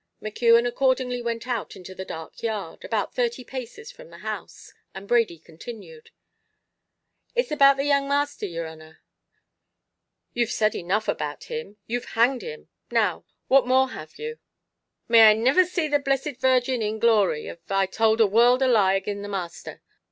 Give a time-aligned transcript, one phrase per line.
[0.19, 5.07] McKeon accordingly went out into the dark yard, about thirty paces from the house, and
[5.07, 6.09] Brady continued
[7.35, 9.01] "It's about the young masther, yer honor."
[10.33, 14.39] "You've said enough about him; you've hanged him; now, what more have you?"
[15.07, 18.63] "May I niver see the Blessed Virgin in glory av I towld a word of
[18.63, 19.83] a lie agin the masther.